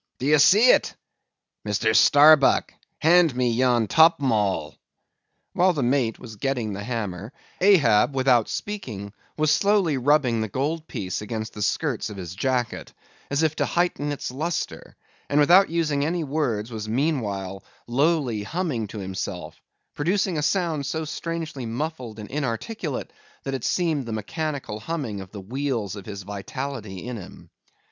[0.17, 0.95] D'ye see it?
[1.63, 1.95] Mr.
[1.95, 4.73] Starbuck, hand me yon top maul."
[5.53, 7.31] While the mate was getting the hammer,
[7.61, 12.91] Ahab, without speaking, was slowly rubbing the gold piece against the skirts of his jacket,
[13.29, 14.95] as if to heighten its lustre,
[15.29, 19.61] and without using any words was meanwhile lowly humming to himself,
[19.93, 23.13] producing a sound so strangely muffled and inarticulate
[23.43, 27.51] that it seemed the mechanical humming of the wheels of his vitality in him.